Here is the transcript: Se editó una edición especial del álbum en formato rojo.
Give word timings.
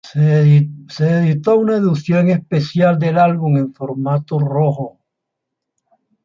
Se 0.91 1.19
editó 1.19 1.57
una 1.57 1.77
edición 1.77 2.29
especial 2.29 2.97
del 2.97 3.19
álbum 3.19 3.57
en 3.57 3.71
formato 3.71 4.39
rojo. 4.39 4.99